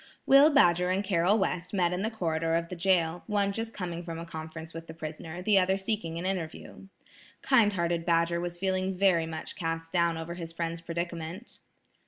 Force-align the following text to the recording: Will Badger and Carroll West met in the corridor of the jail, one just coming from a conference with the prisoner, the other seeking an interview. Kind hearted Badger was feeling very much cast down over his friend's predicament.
Will 0.25 0.49
Badger 0.49 0.89
and 0.89 1.03
Carroll 1.03 1.37
West 1.37 1.75
met 1.75 1.93
in 1.93 2.01
the 2.01 2.09
corridor 2.09 2.55
of 2.55 2.69
the 2.69 2.75
jail, 2.75 3.23
one 3.27 3.51
just 3.51 3.71
coming 3.71 4.03
from 4.03 4.17
a 4.17 4.25
conference 4.25 4.73
with 4.73 4.87
the 4.87 4.95
prisoner, 4.95 5.43
the 5.43 5.59
other 5.59 5.77
seeking 5.77 6.17
an 6.17 6.25
interview. 6.25 6.87
Kind 7.43 7.73
hearted 7.73 8.03
Badger 8.03 8.39
was 8.39 8.57
feeling 8.57 8.97
very 8.97 9.27
much 9.27 9.55
cast 9.55 9.93
down 9.93 10.17
over 10.17 10.33
his 10.33 10.51
friend's 10.53 10.81
predicament. 10.81 11.59